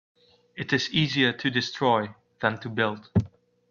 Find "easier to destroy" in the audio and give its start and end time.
0.89-2.15